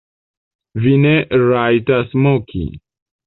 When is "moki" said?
2.23-2.65